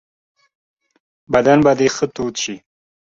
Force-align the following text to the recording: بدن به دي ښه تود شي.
بدن 1.31 1.59
به 1.65 1.71
دي 1.79 1.87
ښه 1.95 2.05
تود 2.15 2.35
شي. 2.43 2.55